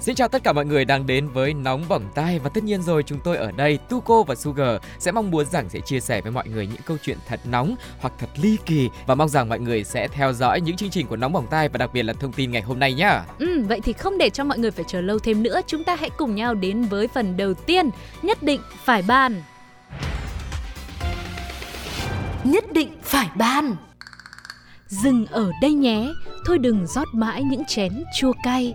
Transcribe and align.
Xin 0.00 0.14
chào 0.14 0.28
tất 0.28 0.44
cả 0.44 0.52
mọi 0.52 0.66
người 0.66 0.84
đang 0.84 1.06
đến 1.06 1.28
với 1.28 1.54
Nóng 1.54 1.84
Bỏng 1.88 2.02
Tai 2.14 2.38
và 2.38 2.50
tất 2.54 2.64
nhiên 2.64 2.82
rồi 2.82 3.02
chúng 3.02 3.18
tôi 3.24 3.36
ở 3.36 3.50
đây 3.50 3.78
Tuko 3.88 4.22
và 4.22 4.34
Sugar 4.34 4.80
sẽ 4.98 5.12
mong 5.12 5.30
muốn 5.30 5.46
rằng 5.46 5.68
sẽ 5.68 5.80
chia 5.80 6.00
sẻ 6.00 6.20
với 6.20 6.32
mọi 6.32 6.48
người 6.48 6.66
những 6.66 6.82
câu 6.86 6.96
chuyện 7.02 7.18
thật 7.28 7.40
nóng 7.44 7.74
hoặc 8.00 8.12
thật 8.18 8.26
ly 8.42 8.56
kỳ 8.66 8.88
và 9.06 9.14
mong 9.14 9.28
rằng 9.28 9.48
mọi 9.48 9.58
người 9.58 9.84
sẽ 9.84 10.08
theo 10.08 10.32
dõi 10.32 10.60
những 10.60 10.76
chương 10.76 10.90
trình 10.90 11.06
của 11.06 11.16
Nóng 11.16 11.32
Bỏng 11.32 11.46
Tai 11.50 11.68
và 11.68 11.78
đặc 11.78 11.90
biệt 11.92 12.02
là 12.02 12.12
thông 12.12 12.32
tin 12.32 12.50
ngày 12.50 12.62
hôm 12.62 12.78
nay 12.78 12.92
nhá. 12.92 13.24
Ừ, 13.38 13.62
vậy 13.68 13.80
thì 13.80 13.92
không 13.92 14.18
để 14.18 14.30
cho 14.30 14.44
mọi 14.44 14.58
người 14.58 14.70
phải 14.70 14.84
chờ 14.88 15.00
lâu 15.00 15.18
thêm 15.18 15.42
nữa 15.42 15.60
Chúng 15.66 15.84
ta 15.84 15.96
hãy 15.96 16.10
cùng 16.16 16.34
nhau 16.34 16.54
đến 16.54 16.82
với 16.82 17.08
phần 17.08 17.36
đầu 17.36 17.54
tiên 17.54 17.90
Nhất 18.22 18.42
định 18.42 18.60
phải 18.84 19.02
bàn 19.02 19.42
Nhất 22.44 22.72
định 22.72 22.88
phải 23.02 23.28
bàn 23.36 23.76
Dừng 24.86 25.26
ở 25.26 25.52
đây 25.62 25.72
nhé 25.72 26.08
Thôi 26.46 26.58
đừng 26.58 26.86
rót 26.86 27.08
mãi 27.12 27.42
những 27.42 27.64
chén 27.64 28.04
chua 28.18 28.32
cay 28.44 28.74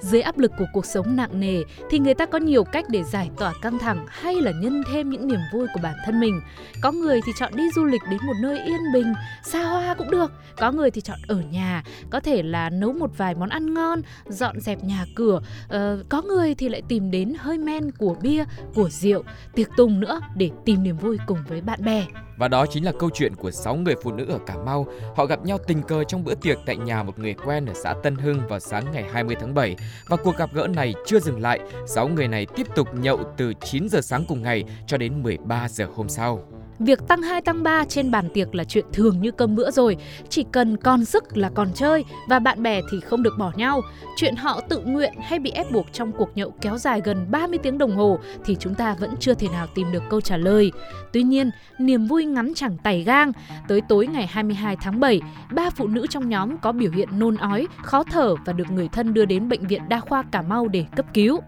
dưới 0.00 0.20
áp 0.20 0.38
lực 0.38 0.52
của 0.58 0.64
cuộc 0.72 0.86
sống 0.86 1.16
nặng 1.16 1.40
nề 1.40 1.62
thì 1.90 1.98
người 1.98 2.14
ta 2.14 2.26
có 2.26 2.38
nhiều 2.38 2.64
cách 2.64 2.84
để 2.88 3.04
giải 3.04 3.30
tỏa 3.36 3.52
căng 3.62 3.78
thẳng 3.78 4.06
hay 4.08 4.34
là 4.34 4.52
nhân 4.52 4.82
thêm 4.92 5.10
những 5.10 5.28
niềm 5.28 5.40
vui 5.52 5.66
của 5.74 5.80
bản 5.82 5.94
thân 6.04 6.20
mình. 6.20 6.40
Có 6.82 6.92
người 6.92 7.20
thì 7.26 7.32
chọn 7.38 7.56
đi 7.56 7.70
du 7.76 7.84
lịch 7.84 8.02
đến 8.10 8.20
một 8.26 8.32
nơi 8.42 8.58
yên 8.58 8.80
bình, 8.94 9.14
xa 9.44 9.62
hoa 9.64 9.94
cũng 9.94 10.10
được. 10.10 10.32
Có 10.56 10.72
người 10.72 10.90
thì 10.90 11.00
chọn 11.00 11.18
ở 11.28 11.42
nhà, 11.50 11.84
có 12.10 12.20
thể 12.20 12.42
là 12.42 12.70
nấu 12.70 12.92
một 12.92 13.10
vài 13.18 13.34
món 13.34 13.48
ăn 13.48 13.74
ngon, 13.74 14.02
dọn 14.28 14.60
dẹp 14.60 14.84
nhà 14.84 15.06
cửa. 15.14 15.40
Ờ, 15.68 16.02
có 16.08 16.22
người 16.22 16.54
thì 16.54 16.68
lại 16.68 16.82
tìm 16.88 17.10
đến 17.10 17.34
hơi 17.38 17.58
men 17.58 17.90
của 17.90 18.16
bia, 18.22 18.44
của 18.74 18.88
rượu, 18.88 19.22
tiệc 19.54 19.68
tùng 19.76 20.00
nữa 20.00 20.20
để 20.36 20.50
tìm 20.64 20.82
niềm 20.82 20.96
vui 20.96 21.18
cùng 21.26 21.38
với 21.48 21.60
bạn 21.60 21.84
bè. 21.84 22.06
Và 22.40 22.48
đó 22.48 22.66
chính 22.66 22.84
là 22.84 22.92
câu 22.98 23.10
chuyện 23.14 23.34
của 23.36 23.50
6 23.50 23.76
người 23.76 23.94
phụ 24.02 24.12
nữ 24.12 24.26
ở 24.28 24.38
Cà 24.46 24.56
Mau. 24.66 24.86
Họ 25.14 25.26
gặp 25.26 25.44
nhau 25.44 25.58
tình 25.66 25.82
cờ 25.82 26.04
trong 26.04 26.24
bữa 26.24 26.34
tiệc 26.34 26.58
tại 26.66 26.76
nhà 26.76 27.02
một 27.02 27.18
người 27.18 27.34
quen 27.34 27.66
ở 27.66 27.74
xã 27.74 27.94
Tân 28.02 28.16
Hưng 28.16 28.42
vào 28.48 28.60
sáng 28.60 28.84
ngày 28.92 29.04
20 29.12 29.36
tháng 29.40 29.54
7. 29.54 29.76
Và 30.06 30.16
cuộc 30.16 30.36
gặp 30.36 30.50
gỡ 30.52 30.66
này 30.66 30.94
chưa 31.06 31.20
dừng 31.20 31.40
lại, 31.40 31.60
6 31.86 32.08
người 32.08 32.28
này 32.28 32.46
tiếp 32.56 32.66
tục 32.74 32.88
nhậu 32.94 33.18
từ 33.36 33.52
9 33.64 33.88
giờ 33.88 34.00
sáng 34.00 34.24
cùng 34.28 34.42
ngày 34.42 34.64
cho 34.86 34.96
đến 34.96 35.22
13 35.22 35.68
giờ 35.68 35.86
hôm 35.94 36.08
sau. 36.08 36.42
Việc 36.80 37.08
tăng 37.08 37.22
2 37.22 37.40
tăng 37.40 37.62
3 37.62 37.84
trên 37.84 38.10
bàn 38.10 38.28
tiệc 38.34 38.54
là 38.54 38.64
chuyện 38.64 38.84
thường 38.92 39.20
như 39.20 39.30
cơm 39.30 39.56
bữa 39.56 39.70
rồi, 39.70 39.96
chỉ 40.28 40.44
cần 40.52 40.76
còn 40.76 41.04
sức 41.04 41.36
là 41.36 41.50
còn 41.54 41.68
chơi 41.74 42.04
và 42.28 42.38
bạn 42.38 42.62
bè 42.62 42.80
thì 42.90 43.00
không 43.00 43.22
được 43.22 43.34
bỏ 43.38 43.52
nhau. 43.56 43.80
Chuyện 44.16 44.36
họ 44.36 44.60
tự 44.60 44.80
nguyện 44.84 45.12
hay 45.22 45.38
bị 45.38 45.50
ép 45.50 45.70
buộc 45.72 45.86
trong 45.92 46.12
cuộc 46.12 46.30
nhậu 46.34 46.50
kéo 46.60 46.78
dài 46.78 47.00
gần 47.04 47.26
30 47.30 47.58
tiếng 47.62 47.78
đồng 47.78 47.96
hồ 47.96 48.18
thì 48.44 48.56
chúng 48.60 48.74
ta 48.74 48.94
vẫn 49.00 49.10
chưa 49.20 49.34
thể 49.34 49.48
nào 49.48 49.66
tìm 49.74 49.92
được 49.92 50.02
câu 50.10 50.20
trả 50.20 50.36
lời. 50.36 50.72
Tuy 51.12 51.22
nhiên, 51.22 51.50
niềm 51.78 52.06
vui 52.06 52.24
ngắn 52.24 52.52
chẳng 52.54 52.76
tày 52.82 53.02
gang. 53.02 53.32
Tới 53.68 53.80
tối 53.88 54.06
ngày 54.06 54.26
22 54.26 54.76
tháng 54.76 55.00
7, 55.00 55.20
ba 55.52 55.70
phụ 55.70 55.86
nữ 55.86 56.06
trong 56.06 56.28
nhóm 56.28 56.58
có 56.58 56.72
biểu 56.72 56.90
hiện 56.90 57.08
nôn 57.18 57.36
ói, 57.36 57.66
khó 57.82 58.02
thở 58.02 58.34
và 58.44 58.52
được 58.52 58.70
người 58.70 58.88
thân 58.88 59.14
đưa 59.14 59.24
đến 59.24 59.48
bệnh 59.48 59.66
viện 59.66 59.82
đa 59.88 60.00
khoa 60.00 60.22
Cà 60.22 60.42
Mau 60.42 60.68
để 60.68 60.84
cấp 60.96 61.06
cứu. 61.14 61.40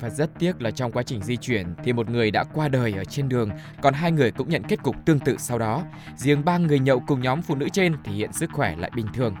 Và 0.00 0.10
rất 0.10 0.30
tiếc 0.38 0.62
là 0.62 0.70
trong 0.70 0.92
quá 0.92 1.02
trình 1.02 1.22
di 1.22 1.36
chuyển 1.36 1.74
thì 1.84 1.92
một 1.92 2.10
người 2.10 2.30
đã 2.30 2.44
qua 2.54 2.68
đời 2.68 2.92
ở 2.92 3.04
trên 3.04 3.28
đường, 3.28 3.50
còn 3.82 3.94
hai 3.94 4.12
người 4.12 4.30
cũng 4.30 4.48
nhận 4.48 4.62
kết 4.62 4.82
cục 4.82 4.96
tương 5.04 5.18
tự 5.20 5.36
sau 5.38 5.58
đó. 5.58 5.84
Riêng 6.16 6.44
ba 6.44 6.58
người 6.58 6.78
nhậu 6.78 7.02
cùng 7.06 7.22
nhóm 7.22 7.42
phụ 7.42 7.54
nữ 7.54 7.68
trên 7.72 7.96
thì 8.04 8.12
hiện 8.12 8.32
sức 8.32 8.50
khỏe 8.52 8.76
lại 8.76 8.90
bình 8.94 9.06
thường. 9.14 9.34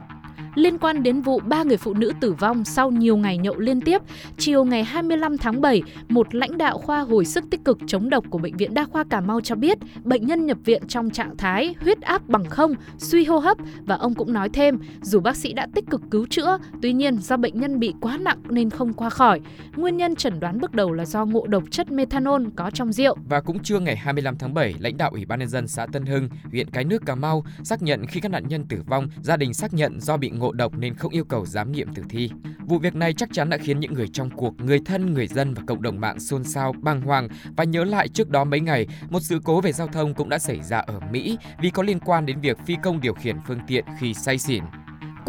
Liên 0.54 0.78
quan 0.78 1.02
đến 1.02 1.20
vụ 1.20 1.40
ba 1.40 1.62
người 1.62 1.76
phụ 1.76 1.94
nữ 1.94 2.12
tử 2.20 2.32
vong 2.32 2.64
sau 2.64 2.90
nhiều 2.90 3.16
ngày 3.16 3.38
nhậu 3.38 3.58
liên 3.58 3.80
tiếp, 3.80 4.02
chiều 4.38 4.64
ngày 4.64 4.84
25 4.84 5.38
tháng 5.38 5.60
7, 5.60 5.82
một 6.08 6.34
lãnh 6.34 6.58
đạo 6.58 6.78
khoa 6.78 7.00
hồi 7.00 7.24
sức 7.24 7.44
tích 7.50 7.64
cực 7.64 7.78
chống 7.86 8.10
độc 8.10 8.24
của 8.30 8.38
Bệnh 8.38 8.56
viện 8.56 8.74
Đa 8.74 8.84
khoa 8.84 9.04
Cà 9.04 9.20
Mau 9.20 9.40
cho 9.40 9.54
biết 9.54 9.78
bệnh 10.04 10.26
nhân 10.26 10.46
nhập 10.46 10.58
viện 10.64 10.82
trong 10.88 11.10
trạng 11.10 11.36
thái 11.36 11.74
huyết 11.80 12.00
áp 12.00 12.28
bằng 12.28 12.44
không, 12.44 12.74
suy 12.98 13.24
hô 13.24 13.38
hấp 13.38 13.58
và 13.86 13.96
ông 13.96 14.14
cũng 14.14 14.32
nói 14.32 14.48
thêm 14.48 14.78
dù 15.02 15.20
bác 15.20 15.36
sĩ 15.36 15.52
đã 15.52 15.66
tích 15.74 15.84
cực 15.90 16.00
cứu 16.10 16.26
chữa, 16.30 16.58
tuy 16.82 16.92
nhiên 16.92 17.18
do 17.18 17.36
bệnh 17.36 17.60
nhân 17.60 17.78
bị 17.78 17.94
quá 18.00 18.18
nặng 18.20 18.38
nên 18.48 18.70
không 18.70 18.92
qua 18.92 19.10
khỏi. 19.10 19.40
Nguyên 19.76 19.96
nhân 19.96 20.16
chẩn 20.16 20.40
đoán 20.40 20.60
bước 20.60 20.74
đầu 20.74 20.92
là 20.92 21.04
do 21.04 21.24
ngộ 21.24 21.46
độc 21.46 21.62
chất 21.70 21.92
methanol 21.92 22.46
có 22.56 22.70
trong 22.70 22.92
rượu. 22.92 23.16
Và 23.28 23.40
cũng 23.40 23.58
trưa 23.58 23.78
ngày 23.78 23.96
25 23.96 24.38
tháng 24.38 24.54
7, 24.54 24.74
lãnh 24.78 24.96
đạo 24.96 25.10
Ủy 25.10 25.24
ban 25.24 25.38
nhân 25.38 25.48
dân 25.48 25.68
xã 25.68 25.86
Tân 25.86 26.06
Hưng, 26.06 26.28
huyện 26.50 26.70
Cái 26.70 26.84
Nước 26.84 27.06
Cà 27.06 27.14
Mau 27.14 27.44
xác 27.64 27.82
nhận 27.82 28.06
khi 28.06 28.20
các 28.20 28.28
nạn 28.28 28.48
nhân 28.48 28.64
tử 28.68 28.82
vong, 28.86 29.08
gia 29.22 29.36
đình 29.36 29.54
xác 29.54 29.74
nhận 29.74 30.00
do 30.00 30.16
bị 30.16 30.30
ngộ 30.40 30.52
độc 30.52 30.78
nên 30.78 30.94
không 30.94 31.12
yêu 31.12 31.24
cầu 31.24 31.46
giám 31.46 31.72
nghiệm 31.72 31.94
tử 31.94 32.02
thi. 32.08 32.30
Vụ 32.66 32.78
việc 32.78 32.94
này 32.94 33.12
chắc 33.12 33.28
chắn 33.32 33.50
đã 33.50 33.58
khiến 33.58 33.80
những 33.80 33.94
người 33.94 34.08
trong 34.08 34.30
cuộc, 34.30 34.60
người 34.60 34.80
thân, 34.84 35.14
người 35.14 35.26
dân 35.26 35.54
và 35.54 35.62
cộng 35.66 35.82
đồng 35.82 36.00
mạng 36.00 36.20
xôn 36.20 36.44
xao, 36.44 36.72
bàng 36.72 37.00
hoàng 37.00 37.28
và 37.56 37.64
nhớ 37.64 37.84
lại 37.84 38.08
trước 38.08 38.30
đó 38.30 38.44
mấy 38.44 38.60
ngày, 38.60 38.86
một 39.10 39.20
sự 39.20 39.40
cố 39.44 39.60
về 39.60 39.72
giao 39.72 39.86
thông 39.86 40.14
cũng 40.14 40.28
đã 40.28 40.38
xảy 40.38 40.60
ra 40.62 40.78
ở 40.78 41.00
Mỹ 41.10 41.38
vì 41.60 41.70
có 41.70 41.82
liên 41.82 42.00
quan 42.00 42.26
đến 42.26 42.40
việc 42.40 42.58
phi 42.66 42.76
công 42.82 43.00
điều 43.00 43.14
khiển 43.14 43.36
phương 43.46 43.60
tiện 43.66 43.84
khi 43.98 44.14
say 44.14 44.38
xỉn. 44.38 44.62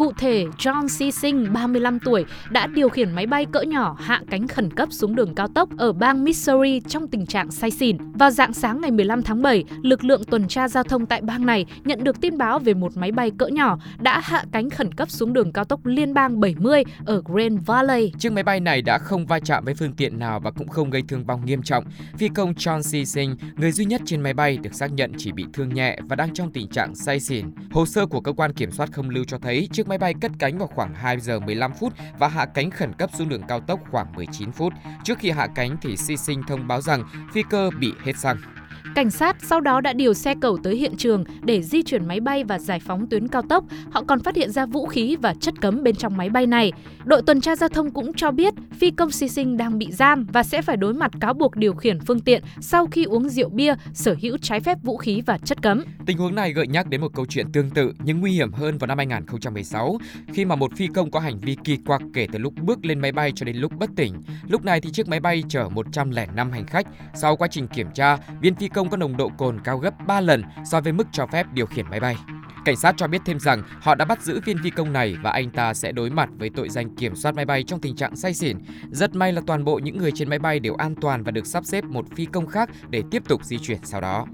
Cụ 0.02 0.12
thể, 0.18 0.46
John 0.58 0.88
C. 0.88 1.14
Singh, 1.14 1.52
35 1.52 1.98
tuổi, 2.00 2.24
đã 2.50 2.66
điều 2.66 2.88
khiển 2.88 3.12
máy 3.12 3.26
bay 3.26 3.46
cỡ 3.52 3.62
nhỏ 3.62 3.96
hạ 4.00 4.20
cánh 4.30 4.48
khẩn 4.48 4.70
cấp 4.70 4.88
xuống 4.92 5.14
đường 5.14 5.34
cao 5.34 5.48
tốc 5.48 5.68
ở 5.78 5.92
bang 5.92 6.24
Missouri 6.24 6.80
trong 6.80 7.08
tình 7.08 7.26
trạng 7.26 7.50
say 7.50 7.70
xỉn. 7.70 7.96
Vào 8.12 8.30
dạng 8.30 8.52
sáng 8.52 8.80
ngày 8.80 8.90
15 8.90 9.22
tháng 9.22 9.42
7, 9.42 9.64
lực 9.82 10.04
lượng 10.04 10.24
tuần 10.24 10.48
tra 10.48 10.68
giao 10.68 10.84
thông 10.84 11.06
tại 11.06 11.20
bang 11.20 11.46
này 11.46 11.66
nhận 11.84 12.04
được 12.04 12.20
tin 12.20 12.38
báo 12.38 12.58
về 12.58 12.74
một 12.74 12.96
máy 12.96 13.12
bay 13.12 13.30
cỡ 13.38 13.46
nhỏ 13.46 13.78
đã 14.00 14.20
hạ 14.24 14.44
cánh 14.52 14.70
khẩn 14.70 14.94
cấp 14.94 15.10
xuống 15.10 15.32
đường 15.32 15.52
cao 15.52 15.64
tốc 15.64 15.86
liên 15.86 16.14
bang 16.14 16.40
70 16.40 16.84
ở 17.06 17.22
Grand 17.24 17.58
Valley. 17.66 18.12
Chiếc 18.18 18.32
máy 18.32 18.44
bay 18.44 18.60
này 18.60 18.82
đã 18.82 18.98
không 18.98 19.26
va 19.26 19.40
chạm 19.40 19.64
với 19.64 19.74
phương 19.74 19.92
tiện 19.92 20.18
nào 20.18 20.40
và 20.40 20.50
cũng 20.50 20.68
không 20.68 20.90
gây 20.90 21.02
thương 21.08 21.24
vong 21.24 21.44
nghiêm 21.44 21.62
trọng. 21.62 21.84
Phi 22.18 22.28
công 22.28 22.52
John 22.52 22.80
C. 22.80 23.08
Singh, 23.08 23.36
người 23.56 23.72
duy 23.72 23.84
nhất 23.84 24.00
trên 24.04 24.20
máy 24.20 24.34
bay 24.34 24.56
được 24.56 24.74
xác 24.74 24.92
nhận 24.92 25.12
chỉ 25.18 25.32
bị 25.32 25.44
thương 25.52 25.68
nhẹ 25.68 25.98
và 26.08 26.16
đang 26.16 26.34
trong 26.34 26.52
tình 26.52 26.68
trạng 26.68 26.94
say 26.94 27.20
xỉn. 27.20 27.46
Hồ 27.70 27.86
sơ 27.86 28.06
của 28.06 28.20
cơ 28.20 28.32
quan 28.32 28.52
kiểm 28.52 28.70
soát 28.70 28.92
không 28.92 29.10
lưu 29.10 29.24
cho 29.24 29.38
thấy 29.38 29.68
chiếc 29.72 29.91
máy 29.92 29.98
bay 29.98 30.14
cất 30.20 30.32
cánh 30.38 30.58
vào 30.58 30.68
khoảng 30.68 30.94
2 30.94 31.20
giờ 31.20 31.40
15 31.40 31.72
phút 31.72 31.92
và 32.18 32.28
hạ 32.28 32.46
cánh 32.46 32.70
khẩn 32.70 32.92
cấp 32.92 33.10
xuống 33.18 33.28
đường 33.28 33.42
cao 33.48 33.60
tốc 33.60 33.80
khoảng 33.90 34.12
19 34.12 34.52
phút. 34.52 34.72
Trước 35.04 35.18
khi 35.18 35.30
hạ 35.30 35.46
cánh 35.54 35.76
thì 35.82 35.96
Si 35.96 36.16
Sinh 36.16 36.42
thông 36.48 36.68
báo 36.68 36.80
rằng 36.80 37.04
phi 37.32 37.42
cơ 37.50 37.70
bị 37.80 37.92
hết 38.04 38.16
xăng. 38.16 38.36
Cảnh 38.94 39.10
sát 39.10 39.36
sau 39.42 39.60
đó 39.60 39.80
đã 39.80 39.92
điều 39.92 40.14
xe 40.14 40.34
cầu 40.40 40.58
tới 40.62 40.76
hiện 40.76 40.96
trường 40.96 41.24
để 41.42 41.62
di 41.62 41.82
chuyển 41.82 42.08
máy 42.08 42.20
bay 42.20 42.44
và 42.44 42.58
giải 42.58 42.80
phóng 42.80 43.06
tuyến 43.06 43.28
cao 43.28 43.42
tốc. 43.42 43.64
Họ 43.90 44.02
còn 44.02 44.20
phát 44.20 44.36
hiện 44.36 44.50
ra 44.50 44.66
vũ 44.66 44.86
khí 44.86 45.16
và 45.22 45.34
chất 45.40 45.54
cấm 45.60 45.82
bên 45.82 45.94
trong 45.94 46.16
máy 46.16 46.30
bay 46.30 46.46
này. 46.46 46.72
Đội 47.04 47.22
tuần 47.22 47.40
tra 47.40 47.56
giao 47.56 47.68
thông 47.68 47.90
cũng 47.90 48.12
cho 48.14 48.30
biết 48.30 48.54
phi 48.78 48.90
công 48.90 49.10
Si 49.10 49.28
Sinh 49.28 49.56
đang 49.56 49.78
bị 49.78 49.92
giam 49.92 50.26
và 50.32 50.42
sẽ 50.42 50.62
phải 50.62 50.76
đối 50.76 50.94
mặt 50.94 51.10
cáo 51.20 51.34
buộc 51.34 51.56
điều 51.56 51.74
khiển 51.74 52.00
phương 52.00 52.20
tiện 52.20 52.42
sau 52.60 52.86
khi 52.86 53.04
uống 53.04 53.28
rượu 53.28 53.48
bia, 53.48 53.74
sở 53.94 54.16
hữu 54.22 54.38
trái 54.38 54.60
phép 54.60 54.78
vũ 54.82 54.96
khí 54.96 55.22
và 55.26 55.38
chất 55.38 55.62
cấm. 55.62 55.84
Tình 56.06 56.18
huống 56.18 56.34
này 56.34 56.52
gợi 56.52 56.66
nhắc 56.66 56.88
đến 56.88 57.00
một 57.00 57.14
câu 57.14 57.26
chuyện 57.26 57.52
tương 57.52 57.70
tự 57.70 57.92
nhưng 58.04 58.20
nguy 58.20 58.32
hiểm 58.32 58.52
hơn 58.52 58.78
vào 58.78 58.86
năm 58.86 58.98
2016 58.98 59.98
khi 60.32 60.44
mà 60.44 60.56
một 60.56 60.76
phi 60.76 60.86
công 60.86 61.10
có 61.10 61.20
hành 61.20 61.40
vi 61.40 61.56
kỳ 61.64 61.76
quặc 61.76 62.02
kể 62.14 62.26
từ 62.32 62.38
lúc 62.38 62.54
bước 62.62 62.84
lên 62.84 63.00
máy 63.00 63.12
bay 63.12 63.32
cho 63.34 63.44
đến 63.44 63.56
lúc 63.56 63.72
bất 63.78 63.90
tỉnh. 63.96 64.14
Lúc 64.48 64.64
này 64.64 64.80
thì 64.80 64.90
chiếc 64.92 65.08
máy 65.08 65.20
bay 65.20 65.42
chở 65.48 65.68
105 65.68 66.50
hành 66.50 66.66
khách. 66.66 66.86
Sau 67.14 67.36
quá 67.36 67.48
trình 67.48 67.66
kiểm 67.68 67.86
tra, 67.94 68.16
viên 68.40 68.54
phi 68.54 68.68
công 68.74 68.90
có 68.90 68.96
nồng 68.96 69.16
độ 69.16 69.30
cồn 69.38 69.60
cao 69.64 69.78
gấp 69.78 70.06
3 70.06 70.20
lần 70.20 70.42
so 70.64 70.80
với 70.80 70.92
mức 70.92 71.06
cho 71.12 71.26
phép 71.26 71.46
điều 71.52 71.66
khiển 71.66 71.86
máy 71.90 72.00
bay. 72.00 72.16
Cảnh 72.64 72.76
sát 72.76 72.94
cho 72.96 73.06
biết 73.06 73.22
thêm 73.24 73.40
rằng 73.40 73.62
họ 73.80 73.94
đã 73.94 74.04
bắt 74.04 74.22
giữ 74.22 74.40
viên 74.44 74.58
phi 74.62 74.70
công 74.70 74.92
này 74.92 75.16
và 75.22 75.30
anh 75.30 75.50
ta 75.50 75.74
sẽ 75.74 75.92
đối 75.92 76.10
mặt 76.10 76.28
với 76.38 76.50
tội 76.50 76.68
danh 76.68 76.96
kiểm 76.96 77.16
soát 77.16 77.34
máy 77.34 77.44
bay 77.44 77.62
trong 77.62 77.80
tình 77.80 77.96
trạng 77.96 78.16
say 78.16 78.34
xỉn. 78.34 78.58
Rất 78.90 79.14
may 79.14 79.32
là 79.32 79.42
toàn 79.46 79.64
bộ 79.64 79.78
những 79.78 79.98
người 79.98 80.10
trên 80.14 80.28
máy 80.28 80.38
bay 80.38 80.60
đều 80.60 80.74
an 80.74 80.94
toàn 80.94 81.22
và 81.22 81.30
được 81.30 81.46
sắp 81.46 81.64
xếp 81.64 81.84
một 81.84 82.04
phi 82.16 82.24
công 82.24 82.46
khác 82.46 82.70
để 82.88 83.02
tiếp 83.10 83.22
tục 83.28 83.44
di 83.44 83.58
chuyển 83.58 83.78
sau 83.82 84.00
đó. 84.00 84.26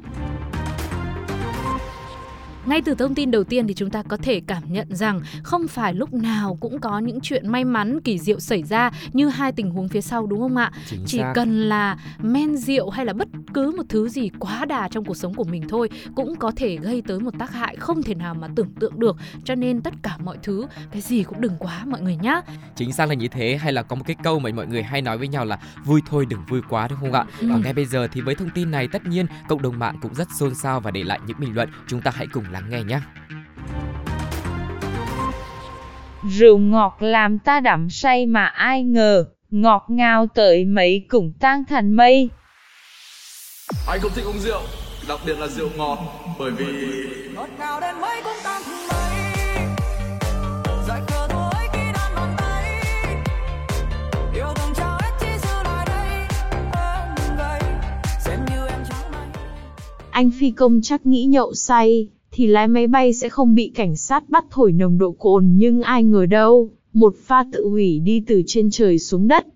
Ngay 2.68 2.82
từ 2.82 2.94
thông 2.94 3.14
tin 3.14 3.30
đầu 3.30 3.44
tiên 3.44 3.66
thì 3.66 3.74
chúng 3.74 3.90
ta 3.90 4.02
có 4.02 4.16
thể 4.16 4.40
cảm 4.46 4.62
nhận 4.72 4.96
rằng 4.96 5.20
không 5.42 5.68
phải 5.68 5.94
lúc 5.94 6.14
nào 6.14 6.58
cũng 6.60 6.80
có 6.80 6.98
những 6.98 7.20
chuyện 7.22 7.48
may 7.48 7.64
mắn 7.64 8.00
kỳ 8.00 8.18
diệu 8.18 8.40
xảy 8.40 8.62
ra 8.62 8.90
như 9.12 9.28
hai 9.28 9.52
tình 9.52 9.70
huống 9.70 9.88
phía 9.88 10.00
sau 10.00 10.26
đúng 10.26 10.40
không 10.40 10.56
ạ? 10.56 10.72
Chính 10.86 11.02
Chỉ 11.06 11.18
xác. 11.18 11.32
cần 11.34 11.68
là 11.68 11.98
men 12.22 12.56
rượu 12.56 12.90
hay 12.90 13.06
là 13.06 13.12
bất 13.12 13.28
cứ 13.54 13.72
một 13.76 13.82
thứ 13.88 14.08
gì 14.08 14.30
quá 14.38 14.64
đà 14.64 14.88
trong 14.88 15.04
cuộc 15.04 15.16
sống 15.16 15.34
của 15.34 15.44
mình 15.44 15.68
thôi 15.68 15.90
cũng 16.16 16.36
có 16.36 16.52
thể 16.56 16.76
gây 16.76 17.02
tới 17.02 17.20
một 17.20 17.38
tác 17.38 17.52
hại 17.52 17.76
không 17.76 18.02
thể 18.02 18.14
nào 18.14 18.34
mà 18.34 18.48
tưởng 18.56 18.70
tượng 18.80 19.00
được. 19.00 19.16
Cho 19.44 19.54
nên 19.54 19.80
tất 19.80 19.94
cả 20.02 20.16
mọi 20.24 20.36
thứ 20.42 20.66
cái 20.92 21.02
gì 21.02 21.22
cũng 21.22 21.40
đừng 21.40 21.56
quá 21.58 21.84
mọi 21.86 22.00
người 22.00 22.16
nhá. 22.16 22.40
Chính 22.76 22.92
xác 22.92 23.08
là 23.08 23.14
như 23.14 23.28
thế 23.28 23.56
hay 23.56 23.72
là 23.72 23.82
có 23.82 23.96
một 23.96 24.04
cái 24.06 24.16
câu 24.22 24.38
mà 24.38 24.50
mọi 24.54 24.66
người 24.66 24.82
hay 24.82 25.02
nói 25.02 25.18
với 25.18 25.28
nhau 25.28 25.44
là 25.44 25.58
vui 25.84 26.00
thôi 26.06 26.26
đừng 26.28 26.40
vui 26.48 26.60
quá 26.68 26.88
đúng 26.88 26.98
không 27.00 27.12
ạ? 27.12 27.24
Ừ. 27.40 27.48
Và 27.50 27.58
ngay 27.64 27.72
bây 27.72 27.84
giờ 27.84 28.08
thì 28.12 28.20
với 28.20 28.34
thông 28.34 28.50
tin 28.50 28.70
này 28.70 28.88
tất 28.92 29.06
nhiên 29.06 29.26
cộng 29.48 29.62
đồng 29.62 29.78
mạng 29.78 29.98
cũng 30.02 30.14
rất 30.14 30.28
xôn 30.38 30.54
xao 30.54 30.80
và 30.80 30.90
để 30.90 31.04
lại 31.04 31.20
những 31.26 31.40
bình 31.40 31.54
luận. 31.54 31.68
Chúng 31.86 32.00
ta 32.00 32.10
hãy 32.14 32.26
cùng 32.32 32.44
lắng 32.60 32.70
nghe 32.70 32.82
nhé. 32.82 33.00
Rượu 36.30 36.58
ngọt 36.58 36.96
làm 37.00 37.38
ta 37.38 37.60
đậm 37.60 37.90
say 37.90 38.26
mà 38.26 38.46
ai 38.46 38.82
ngờ, 38.82 39.24
ngọt 39.50 39.86
ngào 39.88 40.26
tới 40.34 40.64
mấy 40.64 41.06
cũng 41.08 41.32
tan 41.40 41.64
thành 41.68 41.92
mây. 41.92 42.30
Anh 43.86 44.00
không 44.00 44.12
thích 44.14 44.24
uống 44.24 44.38
rượu, 44.38 44.62
đặc 45.08 45.20
biệt 45.26 45.38
là 45.38 45.46
rượu 45.46 45.68
ngọt, 45.76 45.98
bởi 46.38 46.50
vì... 46.50 46.64
Ngọt 47.34 47.48
ngào 47.58 47.80
đến 47.80 48.00
mấy 48.00 48.22
cũng 48.24 48.36
tan 48.44 48.62
thành 48.66 48.88
mây. 48.88 48.98
Anh 60.10 60.30
phi 60.40 60.50
công 60.50 60.80
chắc 60.82 61.06
nghĩ 61.06 61.24
nhậu 61.24 61.54
say, 61.54 62.08
thì 62.38 62.46
lái 62.46 62.68
máy 62.68 62.86
bay 62.86 63.14
sẽ 63.14 63.28
không 63.28 63.54
bị 63.54 63.72
cảnh 63.74 63.96
sát 63.96 64.28
bắt 64.28 64.44
thổi 64.50 64.72
nồng 64.72 64.98
độ 64.98 65.12
cồn 65.18 65.50
nhưng 65.54 65.82
ai 65.82 66.04
ngờ 66.04 66.26
đâu, 66.26 66.70
một 66.92 67.14
pha 67.26 67.44
tự 67.52 67.68
hủy 67.68 68.00
đi 68.00 68.22
từ 68.26 68.42
trên 68.46 68.70
trời 68.70 68.98
xuống 68.98 69.28
đất. 69.28 69.46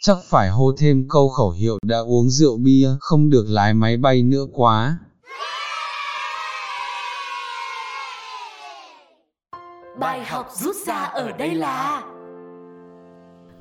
Chắc 0.00 0.16
phải 0.24 0.50
hô 0.50 0.72
thêm 0.78 1.06
câu 1.08 1.28
khẩu 1.28 1.50
hiệu 1.50 1.78
đã 1.86 1.98
uống 1.98 2.30
rượu 2.30 2.58
bia, 2.58 2.88
không 3.00 3.30
được 3.30 3.44
lái 3.48 3.74
máy 3.74 3.96
bay 3.96 4.22
nữa 4.22 4.46
quá. 4.52 4.98
Bài 10.00 10.24
học 10.24 10.48
rút 10.60 10.76
ra 10.86 11.02
ở 11.02 11.32
đây 11.38 11.54
là 11.54 12.02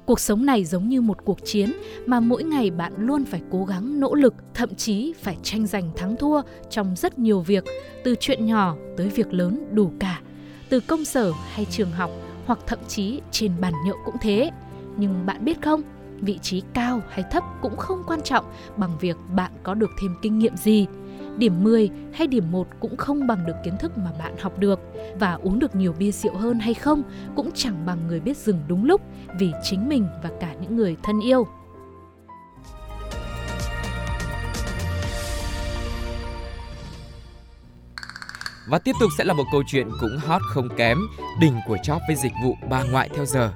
Cuộc 0.05 0.19
sống 0.19 0.45
này 0.45 0.65
giống 0.65 0.89
như 0.89 1.01
một 1.01 1.17
cuộc 1.25 1.45
chiến 1.45 1.73
mà 2.05 2.19
mỗi 2.19 2.43
ngày 2.43 2.71
bạn 2.71 2.93
luôn 2.97 3.25
phải 3.25 3.41
cố 3.51 3.65
gắng 3.65 3.99
nỗ 3.99 4.15
lực, 4.15 4.33
thậm 4.53 4.75
chí 4.75 5.13
phải 5.21 5.37
tranh 5.43 5.67
giành 5.67 5.91
thắng 5.95 6.15
thua 6.15 6.41
trong 6.69 6.95
rất 6.95 7.19
nhiều 7.19 7.39
việc, 7.39 7.63
từ 8.03 8.15
chuyện 8.19 8.45
nhỏ 8.45 8.75
tới 8.97 9.09
việc 9.09 9.33
lớn 9.33 9.65
đủ 9.71 9.91
cả, 9.99 10.21
từ 10.69 10.79
công 10.79 11.05
sở 11.05 11.31
hay 11.51 11.65
trường 11.65 11.91
học 11.91 12.11
hoặc 12.45 12.59
thậm 12.67 12.79
chí 12.87 13.21
trên 13.31 13.51
bàn 13.61 13.73
nhậu 13.85 13.97
cũng 14.05 14.15
thế. 14.21 14.51
Nhưng 14.97 15.25
bạn 15.25 15.45
biết 15.45 15.61
không, 15.61 15.81
vị 16.21 16.39
trí 16.41 16.61
cao 16.73 17.01
hay 17.09 17.25
thấp 17.31 17.43
cũng 17.61 17.77
không 17.77 18.03
quan 18.07 18.21
trọng 18.21 18.45
bằng 18.77 18.97
việc 18.99 19.17
bạn 19.35 19.51
có 19.63 19.73
được 19.73 19.89
thêm 20.01 20.15
kinh 20.21 20.39
nghiệm 20.39 20.57
gì. 20.57 20.87
Điểm 21.37 21.63
10 21.63 21.89
hay 22.13 22.27
điểm 22.27 22.51
1 22.51 22.67
cũng 22.79 22.97
không 22.97 23.27
bằng 23.27 23.45
được 23.45 23.55
kiến 23.63 23.77
thức 23.77 23.97
mà 23.97 24.11
bạn 24.19 24.37
học 24.37 24.59
được 24.59 24.79
và 25.19 25.33
uống 25.33 25.59
được 25.59 25.75
nhiều 25.75 25.93
bia 25.99 26.11
rượu 26.11 26.37
hơn 26.37 26.59
hay 26.59 26.73
không 26.73 27.03
cũng 27.35 27.51
chẳng 27.53 27.85
bằng 27.85 28.07
người 28.07 28.19
biết 28.19 28.37
dừng 28.37 28.59
đúng 28.67 28.85
lúc 28.85 29.01
vì 29.39 29.51
chính 29.63 29.89
mình 29.89 30.07
và 30.23 30.29
cả 30.39 30.53
những 30.61 30.75
người 30.75 30.95
thân 31.03 31.19
yêu. 31.19 31.47
Và 38.69 38.79
tiếp 38.79 38.95
tục 38.99 39.09
sẽ 39.17 39.23
là 39.23 39.33
một 39.33 39.43
câu 39.51 39.63
chuyện 39.67 39.87
cũng 40.01 40.17
hot 40.17 40.41
không 40.49 40.69
kém, 40.77 40.97
đỉnh 41.41 41.53
của 41.67 41.77
chóp 41.83 42.01
với 42.07 42.15
dịch 42.15 42.33
vụ 42.43 42.55
bà 42.69 42.83
ngoại 42.83 43.09
theo 43.15 43.25
giờ. 43.25 43.51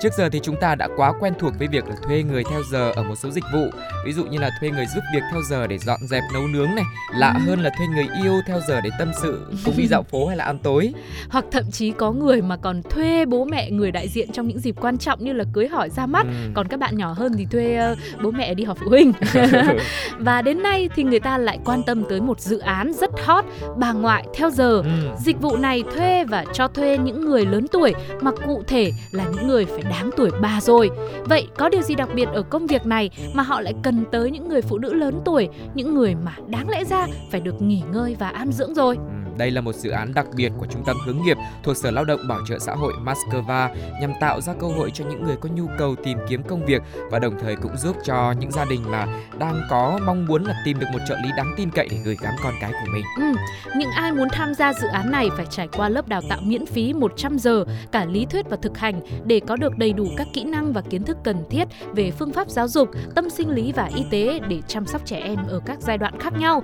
Trước 0.00 0.12
giờ 0.12 0.28
thì 0.28 0.40
chúng 0.42 0.56
ta 0.60 0.74
đã 0.74 0.88
quá 0.96 1.12
quen 1.20 1.34
thuộc 1.38 1.52
với 1.58 1.68
việc 1.68 1.88
là 1.88 1.94
thuê 2.02 2.22
người 2.22 2.44
theo 2.50 2.62
giờ 2.70 2.92
ở 2.96 3.02
một 3.02 3.14
số 3.16 3.30
dịch 3.30 3.44
vụ, 3.52 3.70
ví 4.06 4.12
dụ 4.12 4.24
như 4.24 4.38
là 4.38 4.50
thuê 4.60 4.70
người 4.70 4.86
giúp 4.94 5.00
việc 5.14 5.22
theo 5.32 5.42
giờ 5.42 5.66
để 5.66 5.78
dọn 5.78 6.00
dẹp 6.06 6.22
nấu 6.32 6.46
nướng 6.46 6.74
này, 6.74 6.84
lạ 7.14 7.34
ừ. 7.34 7.40
hơn 7.46 7.60
là 7.60 7.70
thuê 7.78 7.86
người 7.86 8.08
yêu 8.22 8.40
theo 8.46 8.60
giờ 8.68 8.80
để 8.80 8.90
tâm 8.98 9.10
sự, 9.22 9.46
cùng 9.64 9.74
đi 9.76 9.86
dạo 9.86 10.02
phố 10.02 10.26
hay 10.26 10.36
là 10.36 10.44
ăn 10.44 10.58
tối. 10.58 10.92
Hoặc 11.30 11.44
thậm 11.50 11.70
chí 11.70 11.90
có 11.90 12.12
người 12.12 12.42
mà 12.42 12.56
còn 12.56 12.82
thuê 12.82 13.24
bố 13.24 13.44
mẹ 13.44 13.70
người 13.70 13.90
đại 13.90 14.08
diện 14.08 14.32
trong 14.32 14.48
những 14.48 14.60
dịp 14.60 14.74
quan 14.80 14.98
trọng 14.98 15.24
như 15.24 15.32
là 15.32 15.44
cưới 15.52 15.68
hỏi 15.68 15.90
ra 15.90 16.06
mắt, 16.06 16.26
ừ. 16.26 16.50
còn 16.54 16.68
các 16.68 16.80
bạn 16.80 16.98
nhỏ 16.98 17.12
hơn 17.12 17.32
thì 17.38 17.46
thuê 17.50 17.92
uh, 17.92 17.98
bố 18.22 18.30
mẹ 18.30 18.54
đi 18.54 18.64
họp 18.64 18.78
phụ 18.78 18.88
huynh. 18.88 19.12
Và 20.18 20.42
đến 20.42 20.62
nay 20.62 20.88
thì 20.96 21.02
người 21.02 21.20
ta 21.20 21.38
lại 21.38 21.58
quan 21.64 21.82
tâm 21.82 22.04
tới 22.08 22.20
một 22.20 22.40
dự 22.40 22.58
án 22.58 22.92
rất 22.92 23.10
hot, 23.24 23.44
bà 23.76 23.92
ngoại 23.92 24.24
theo 24.34 24.50
giờ. 24.50 24.82
Ừ. 24.84 24.90
Dịch 25.18 25.40
vụ 25.40 25.56
này 25.56 25.82
thuê 25.94 26.24
và 26.24 26.44
cho 26.52 26.68
thuê 26.68 26.98
những 26.98 27.24
người 27.24 27.46
lớn 27.46 27.66
tuổi 27.72 27.94
mà 28.20 28.30
cụ 28.46 28.62
thể 28.66 28.92
là 29.10 29.24
những 29.24 29.48
người 29.48 29.64
phải 29.64 29.82
đáng 29.90 30.10
tuổi 30.16 30.30
bà 30.40 30.60
rồi. 30.60 30.90
Vậy 31.24 31.48
có 31.56 31.68
điều 31.68 31.82
gì 31.82 31.94
đặc 31.94 32.08
biệt 32.14 32.28
ở 32.32 32.42
công 32.42 32.66
việc 32.66 32.86
này 32.86 33.10
mà 33.34 33.42
họ 33.42 33.60
lại 33.60 33.74
cần 33.82 34.04
tới 34.12 34.30
những 34.30 34.48
người 34.48 34.62
phụ 34.62 34.78
nữ 34.78 34.94
lớn 34.94 35.20
tuổi, 35.24 35.48
những 35.74 35.94
người 35.94 36.14
mà 36.14 36.36
đáng 36.46 36.68
lẽ 36.68 36.84
ra 36.84 37.06
phải 37.30 37.40
được 37.40 37.62
nghỉ 37.62 37.82
ngơi 37.92 38.16
và 38.18 38.28
an 38.28 38.52
dưỡng 38.52 38.74
rồi? 38.74 38.96
Đây 39.38 39.50
là 39.50 39.60
một 39.60 39.74
dự 39.74 39.90
án 39.90 40.14
đặc 40.14 40.26
biệt 40.36 40.52
của 40.58 40.66
Trung 40.66 40.84
tâm 40.86 40.96
Hướng 41.04 41.22
nghiệp 41.22 41.36
thuộc 41.62 41.76
Sở 41.76 41.90
Lao 41.90 42.04
động 42.04 42.20
Bảo 42.28 42.40
trợ 42.48 42.58
xã 42.58 42.74
hội 42.74 42.92
Moscow 43.04 43.74
nhằm 44.00 44.12
tạo 44.20 44.40
ra 44.40 44.52
cơ 44.60 44.66
hội 44.66 44.90
cho 44.90 45.04
những 45.04 45.24
người 45.24 45.36
có 45.36 45.48
nhu 45.48 45.66
cầu 45.78 45.96
tìm 46.04 46.18
kiếm 46.28 46.42
công 46.42 46.66
việc 46.66 46.82
và 47.10 47.18
đồng 47.18 47.40
thời 47.40 47.56
cũng 47.56 47.76
giúp 47.76 47.96
cho 48.04 48.32
những 48.32 48.50
gia 48.50 48.64
đình 48.64 48.80
mà 48.90 49.06
đang 49.38 49.62
có 49.70 49.98
mong 50.06 50.26
muốn 50.26 50.44
là 50.44 50.54
tìm 50.64 50.78
được 50.78 50.86
một 50.92 50.98
trợ 51.08 51.16
lý 51.22 51.28
đáng 51.36 51.54
tin 51.56 51.70
cậy 51.70 51.88
để 51.90 51.98
gửi 52.04 52.16
gắm 52.22 52.34
con 52.42 52.54
cái 52.60 52.72
của 52.72 52.92
mình. 52.92 53.04
Ừ, 53.16 53.40
những 53.78 53.90
ai 53.90 54.12
muốn 54.12 54.28
tham 54.32 54.54
gia 54.54 54.72
dự 54.72 54.88
án 54.92 55.10
này 55.10 55.28
phải 55.36 55.46
trải 55.50 55.68
qua 55.76 55.88
lớp 55.88 56.08
đào 56.08 56.22
tạo 56.28 56.38
miễn 56.42 56.66
phí 56.66 56.92
100 56.92 57.38
giờ 57.38 57.64
cả 57.92 58.04
lý 58.04 58.26
thuyết 58.26 58.50
và 58.50 58.56
thực 58.62 58.78
hành 58.78 59.00
để 59.24 59.40
có 59.46 59.56
được 59.56 59.78
đầy 59.78 59.92
đủ 59.92 60.06
các 60.16 60.26
kỹ 60.32 60.44
năng 60.44 60.72
và 60.72 60.80
kiến 60.80 61.02
thức 61.02 61.16
cần 61.24 61.44
thiết 61.50 61.68
về 61.92 62.10
phương 62.10 62.32
pháp 62.32 62.50
giáo 62.50 62.68
dục, 62.68 62.88
tâm 63.14 63.30
sinh 63.30 63.50
lý 63.50 63.72
và 63.72 63.90
y 63.94 64.04
tế 64.10 64.40
để 64.48 64.60
chăm 64.66 64.86
sóc 64.86 65.02
trẻ 65.04 65.16
em 65.16 65.38
ở 65.48 65.60
các 65.66 65.78
giai 65.80 65.98
đoạn 65.98 66.20
khác 66.20 66.32
nhau. 66.38 66.62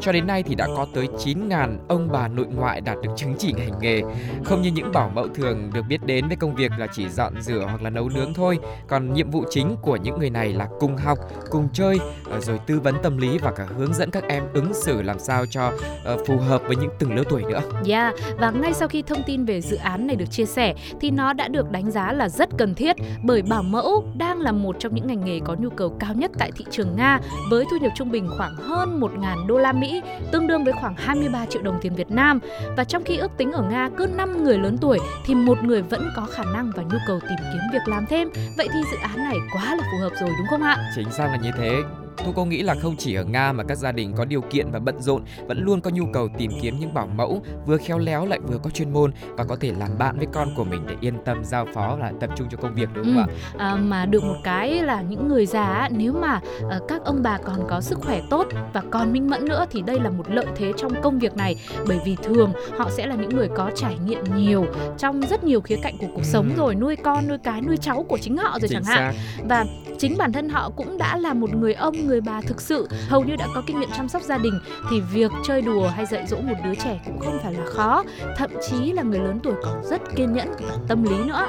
Cho 0.00 0.12
đến 0.12 0.26
nay 0.26 0.42
thì 0.42 0.54
đã 0.54 0.66
có 0.76 0.86
tới 0.94 1.08
9.000 1.18 1.76
ông 1.88 2.10
bà 2.14 2.28
nội 2.28 2.46
ngoại 2.56 2.80
đạt 2.80 2.96
được 3.02 3.10
chứng 3.16 3.34
chỉ 3.38 3.54
hành 3.58 3.78
nghề. 3.80 4.02
Không 4.44 4.62
như 4.62 4.70
những 4.70 4.92
bảo 4.92 5.10
mẫu 5.14 5.28
thường 5.28 5.70
được 5.74 5.82
biết 5.88 6.06
đến 6.06 6.28
với 6.28 6.36
công 6.36 6.54
việc 6.54 6.72
là 6.78 6.86
chỉ 6.92 7.08
dọn 7.08 7.42
rửa 7.42 7.64
hoặc 7.68 7.82
là 7.82 7.90
nấu 7.90 8.08
nướng 8.08 8.34
thôi, 8.34 8.58
còn 8.88 9.14
nhiệm 9.14 9.30
vụ 9.30 9.44
chính 9.50 9.76
của 9.82 9.96
những 9.96 10.18
người 10.18 10.30
này 10.30 10.52
là 10.52 10.68
cùng 10.80 10.96
học, 10.96 11.18
cùng 11.50 11.68
chơi, 11.72 11.98
ờ, 12.30 12.40
rồi 12.40 12.58
tư 12.66 12.80
vấn 12.80 12.94
tâm 13.02 13.18
lý 13.18 13.38
và 13.38 13.52
cả 13.52 13.66
hướng 13.76 13.94
dẫn 13.94 14.10
các 14.10 14.24
em 14.28 14.44
ứng 14.54 14.74
xử 14.74 15.02
làm 15.02 15.18
sao 15.18 15.46
cho 15.46 15.72
ờ, 16.04 16.16
phù 16.26 16.38
hợp 16.38 16.62
với 16.66 16.76
những 16.76 16.90
từng 16.98 17.14
lứa 17.14 17.24
tuổi 17.28 17.42
nữa. 17.42 17.60
Yeah, 17.88 18.14
và 18.38 18.50
ngay 18.50 18.74
sau 18.74 18.88
khi 18.88 19.02
thông 19.02 19.22
tin 19.26 19.44
về 19.44 19.60
dự 19.60 19.76
án 19.76 20.06
này 20.06 20.16
được 20.16 20.30
chia 20.30 20.44
sẻ 20.44 20.74
thì 21.00 21.10
nó 21.10 21.32
đã 21.32 21.48
được 21.48 21.70
đánh 21.70 21.90
giá 21.90 22.12
là 22.12 22.28
rất 22.28 22.48
cần 22.58 22.74
thiết 22.74 22.96
bởi 23.22 23.42
bảo 23.42 23.62
mẫu 23.62 24.04
đang 24.16 24.40
là 24.40 24.52
một 24.52 24.76
trong 24.78 24.94
những 24.94 25.06
ngành 25.06 25.24
nghề 25.24 25.40
có 25.40 25.56
nhu 25.58 25.70
cầu 25.70 25.96
cao 26.00 26.14
nhất 26.14 26.30
tại 26.38 26.52
thị 26.56 26.64
trường 26.70 26.96
Nga 26.96 27.20
với 27.50 27.64
thu 27.70 27.76
nhập 27.80 27.92
trung 27.96 28.10
bình 28.10 28.28
khoảng 28.38 28.56
hơn 28.56 29.00
1.000 29.00 29.46
đô 29.46 29.58
la 29.58 29.72
Mỹ, 29.72 30.02
tương 30.32 30.46
đương 30.46 30.64
với 30.64 30.72
khoảng 30.80 30.94
23 30.96 31.46
triệu 31.46 31.62
đồng 31.62 31.78
tiền 31.82 31.94
Việt 31.94 32.03
Nam. 32.10 32.40
Và 32.76 32.84
trong 32.84 33.04
khi 33.04 33.16
ước 33.16 33.30
tính 33.36 33.52
ở 33.52 33.62
Nga 33.62 33.90
cứ 33.96 34.06
5 34.06 34.44
người 34.44 34.58
lớn 34.58 34.78
tuổi 34.80 34.98
thì 35.26 35.34
một 35.34 35.64
người 35.64 35.82
vẫn 35.82 36.08
có 36.16 36.26
khả 36.30 36.44
năng 36.54 36.70
và 36.76 36.82
nhu 36.82 36.98
cầu 37.06 37.20
tìm 37.20 37.38
kiếm 37.38 37.62
việc 37.72 37.88
làm 37.88 38.06
thêm. 38.06 38.28
Vậy 38.56 38.68
thì 38.72 38.80
dự 38.90 38.96
án 39.02 39.16
này 39.16 39.36
quá 39.54 39.74
là 39.74 39.82
phù 39.92 39.98
hợp 39.98 40.12
rồi, 40.20 40.30
đúng 40.38 40.46
không 40.50 40.62
ạ? 40.62 40.76
Chính 40.96 41.10
xác 41.10 41.26
là 41.26 41.36
như 41.36 41.50
thế. 41.58 41.82
Thu 42.16 42.32
cô 42.36 42.44
nghĩ 42.44 42.62
là 42.62 42.74
không 42.74 42.96
chỉ 42.98 43.14
ở 43.14 43.24
Nga 43.24 43.52
mà 43.52 43.64
các 43.64 43.78
gia 43.78 43.92
đình 43.92 44.12
có 44.16 44.24
điều 44.24 44.40
kiện 44.40 44.70
và 44.70 44.78
bận 44.78 45.02
rộn 45.02 45.22
vẫn 45.46 45.64
luôn 45.64 45.80
có 45.80 45.90
nhu 45.90 46.04
cầu 46.12 46.28
tìm 46.38 46.50
kiếm 46.62 46.78
những 46.78 46.94
bảo 46.94 47.06
mẫu 47.06 47.42
vừa 47.66 47.76
khéo 47.76 47.98
léo 47.98 48.26
lại 48.26 48.40
vừa 48.40 48.58
có 48.58 48.70
chuyên 48.70 48.92
môn 48.92 49.12
và 49.28 49.44
có 49.44 49.56
thể 49.60 49.72
làm 49.78 49.98
bạn 49.98 50.18
với 50.18 50.26
con 50.32 50.48
của 50.56 50.64
mình 50.64 50.86
để 50.88 50.94
yên 51.00 51.14
tâm 51.24 51.44
giao 51.44 51.66
phó 51.74 51.96
là 51.96 52.12
tập 52.20 52.30
trung 52.36 52.48
cho 52.50 52.56
công 52.56 52.74
việc 52.74 52.88
đúng 52.94 53.04
không 53.04 53.16
ừ. 53.16 53.58
ạ? 53.58 53.66
À, 53.66 53.76
mà 53.76 54.06
được 54.06 54.24
một 54.24 54.36
cái 54.44 54.82
là 54.82 55.02
những 55.02 55.28
người 55.28 55.46
già 55.46 55.88
nếu 55.92 56.12
mà 56.12 56.40
uh, 56.66 56.88
các 56.88 57.04
ông 57.04 57.22
bà 57.22 57.38
còn 57.38 57.66
có 57.68 57.80
sức 57.80 57.98
khỏe 58.00 58.20
tốt 58.30 58.46
và 58.72 58.82
còn 58.90 59.12
minh 59.12 59.30
mẫn 59.30 59.48
nữa 59.48 59.66
thì 59.70 59.82
đây 59.82 60.00
là 60.00 60.10
một 60.10 60.30
lợi 60.30 60.46
thế 60.56 60.72
trong 60.76 61.02
công 61.02 61.18
việc 61.18 61.36
này 61.36 61.56
bởi 61.86 61.98
vì 62.04 62.16
thường 62.22 62.52
họ 62.78 62.90
sẽ 62.90 63.06
là 63.06 63.14
những 63.14 63.36
người 63.36 63.48
có 63.56 63.70
trải 63.74 63.98
nghiệm 64.06 64.24
nhiều 64.36 64.66
trong 64.98 65.20
rất 65.20 65.44
nhiều 65.44 65.60
khía 65.60 65.76
cạnh 65.82 65.98
của 65.98 66.06
cuộc 66.14 66.22
ừ. 66.22 66.24
sống 66.32 66.50
rồi 66.56 66.74
nuôi 66.74 66.96
con 66.96 67.28
nuôi 67.28 67.38
cái 67.38 67.60
nuôi 67.60 67.76
cháu 67.76 68.02
của 68.08 68.18
chính 68.18 68.36
họ 68.36 68.58
rồi 68.60 68.68
Chính 68.68 68.82
chẳng 68.84 68.84
hạn 68.84 69.14
và 69.48 69.64
chính 69.98 70.16
bản 70.18 70.32
thân 70.32 70.48
họ 70.48 70.70
cũng 70.76 70.98
đã 70.98 71.16
là 71.16 71.34
một 71.34 71.54
người 71.54 71.74
ông 71.74 72.03
người 72.04 72.20
bà 72.20 72.40
thực 72.40 72.60
sự. 72.60 72.88
Hầu 73.08 73.24
như 73.24 73.36
đã 73.36 73.48
có 73.54 73.62
kinh 73.66 73.80
nghiệm 73.80 73.90
chăm 73.96 74.08
sóc 74.08 74.22
gia 74.22 74.38
đình 74.38 74.60
thì 74.90 75.00
việc 75.00 75.30
chơi 75.46 75.62
đùa 75.62 75.88
hay 75.88 76.06
dạy 76.06 76.26
dỗ 76.26 76.36
một 76.36 76.54
đứa 76.64 76.74
trẻ 76.74 77.00
cũng 77.06 77.20
không 77.20 77.38
phải 77.42 77.52
là 77.52 77.64
khó. 77.66 78.04
Thậm 78.36 78.50
chí 78.68 78.92
là 78.92 79.02
người 79.02 79.18
lớn 79.20 79.40
tuổi 79.42 79.54
còn 79.62 79.84
rất 79.84 80.02
kiên 80.16 80.32
nhẫn 80.32 80.48
và 80.60 80.76
tâm 80.88 81.02
lý 81.02 81.16
nữa. 81.24 81.46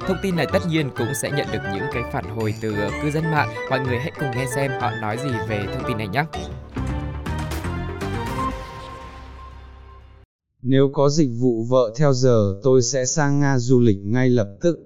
Thông 0.00 0.16
tin 0.22 0.36
này 0.36 0.46
tất 0.52 0.60
nhiên 0.68 0.90
cũng 0.98 1.14
sẽ 1.22 1.30
nhận 1.30 1.46
được 1.52 1.60
những 1.74 1.84
cái 1.92 2.02
phản 2.12 2.24
hồi 2.36 2.54
từ 2.60 2.74
cư 3.02 3.10
dân 3.10 3.24
mạng. 3.30 3.48
Mọi 3.70 3.80
người 3.80 3.98
hãy 3.98 4.12
cùng 4.20 4.30
nghe 4.36 4.46
xem 4.54 4.70
họ 4.80 4.90
nói 4.90 5.18
gì 5.18 5.30
về 5.48 5.66
thông 5.74 5.84
tin 5.88 5.98
này 5.98 6.08
nhé. 6.08 6.24
Nếu 10.62 10.90
có 10.92 11.08
dịch 11.08 11.30
vụ 11.40 11.66
vợ 11.70 11.94
theo 11.98 12.12
giờ 12.12 12.54
tôi 12.62 12.82
sẽ 12.82 13.04
sang 13.04 13.40
Nga 13.40 13.58
du 13.58 13.80
lịch 13.80 13.98
ngay 14.04 14.28
lập 14.28 14.48
tức. 14.60 14.78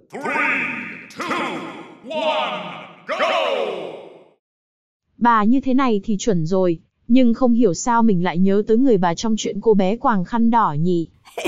Bà 5.18 5.44
như 5.44 5.60
thế 5.60 5.74
này 5.74 6.00
thì 6.04 6.16
chuẩn 6.18 6.46
rồi, 6.46 6.78
nhưng 7.08 7.34
không 7.34 7.52
hiểu 7.52 7.74
sao 7.74 8.02
mình 8.02 8.24
lại 8.24 8.38
nhớ 8.38 8.62
tới 8.66 8.76
người 8.76 8.98
bà 8.98 9.14
trong 9.14 9.34
chuyện 9.38 9.60
cô 9.60 9.74
bé 9.74 9.96
quàng 9.96 10.24
khăn 10.24 10.50
đỏ 10.50 10.76
nhỉ. 10.78 11.08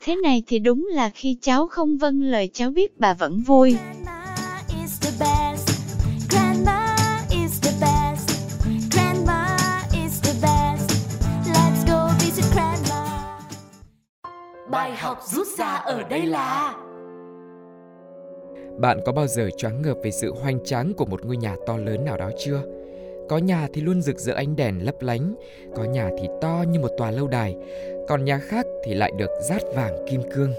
Thế 0.00 0.16
này 0.16 0.42
thì 0.46 0.58
đúng 0.58 0.88
là 0.92 1.10
khi 1.14 1.38
cháu 1.40 1.66
không 1.66 1.98
vâng 1.98 2.22
lời 2.22 2.50
cháu 2.52 2.70
biết 2.70 3.00
bà 3.00 3.14
vẫn 3.14 3.40
vui. 3.40 3.76
Bài 14.70 14.96
học 14.96 15.18
rút 15.24 15.46
ra 15.58 15.66
ở 15.66 16.02
đây 16.02 16.26
là 16.26 16.74
bạn 18.82 19.00
có 19.04 19.12
bao 19.12 19.26
giờ 19.26 19.50
choáng 19.56 19.82
ngợp 19.82 19.96
về 20.02 20.10
sự 20.10 20.32
hoành 20.32 20.64
tráng 20.64 20.94
của 20.94 21.04
một 21.04 21.24
ngôi 21.24 21.36
nhà 21.36 21.56
to 21.66 21.76
lớn 21.76 22.04
nào 22.04 22.16
đó 22.16 22.30
chưa? 22.38 22.62
Có 23.28 23.38
nhà 23.38 23.68
thì 23.72 23.80
luôn 23.80 24.02
rực 24.02 24.18
rỡ 24.18 24.32
ánh 24.32 24.56
đèn 24.56 24.84
lấp 24.84 24.94
lánh, 25.02 25.34
có 25.74 25.84
nhà 25.84 26.10
thì 26.18 26.28
to 26.40 26.64
như 26.68 26.80
một 26.80 26.90
tòa 26.98 27.10
lâu 27.10 27.28
đài, 27.28 27.56
còn 28.08 28.24
nhà 28.24 28.38
khác 28.38 28.66
thì 28.84 28.94
lại 28.94 29.12
được 29.18 29.30
rát 29.48 29.62
vàng 29.74 30.06
kim 30.10 30.20
cương. 30.34 30.52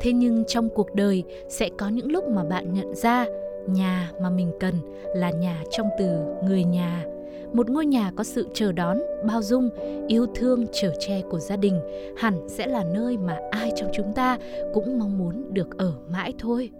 Thế 0.00 0.12
nhưng 0.12 0.44
trong 0.44 0.68
cuộc 0.68 0.94
đời 0.94 1.24
sẽ 1.48 1.68
có 1.78 1.88
những 1.88 2.12
lúc 2.12 2.28
mà 2.28 2.44
bạn 2.44 2.74
nhận 2.74 2.94
ra 2.94 3.26
nhà 3.66 4.10
mà 4.20 4.30
mình 4.30 4.52
cần 4.60 4.74
là 5.14 5.30
nhà 5.30 5.62
trong 5.70 5.88
từ 5.98 6.08
người 6.44 6.64
nhà 6.64 7.04
một 7.52 7.70
ngôi 7.70 7.86
nhà 7.86 8.12
có 8.16 8.24
sự 8.24 8.46
chờ 8.54 8.72
đón 8.72 8.98
bao 9.28 9.42
dung 9.42 9.70
yêu 10.08 10.26
thương 10.34 10.66
chở 10.72 10.92
che 11.00 11.22
của 11.30 11.38
gia 11.38 11.56
đình 11.56 11.80
hẳn 12.16 12.48
sẽ 12.48 12.66
là 12.66 12.84
nơi 12.84 13.16
mà 13.18 13.38
ai 13.50 13.72
trong 13.76 13.90
chúng 13.94 14.12
ta 14.14 14.38
cũng 14.74 14.98
mong 14.98 15.18
muốn 15.18 15.54
được 15.54 15.78
ở 15.78 15.92
mãi 16.08 16.34
thôi 16.38 16.70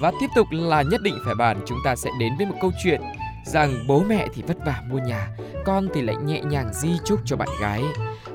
Và 0.00 0.12
tiếp 0.20 0.26
tục 0.34 0.46
là 0.50 0.82
nhất 0.82 1.00
định 1.02 1.18
phải 1.24 1.34
bàn 1.34 1.60
chúng 1.66 1.78
ta 1.84 1.96
sẽ 1.96 2.10
đến 2.20 2.32
với 2.36 2.46
một 2.46 2.56
câu 2.60 2.72
chuyện 2.84 3.00
rằng 3.44 3.84
bố 3.88 4.02
mẹ 4.08 4.28
thì 4.34 4.42
vất 4.42 4.56
vả 4.66 4.82
mua 4.90 4.98
nhà, 4.98 5.28
con 5.64 5.88
thì 5.94 6.02
lại 6.02 6.16
nhẹ 6.16 6.40
nhàng 6.40 6.72
di 6.72 6.90
chúc 7.04 7.20
cho 7.24 7.36
bạn 7.36 7.48
gái 7.60 7.82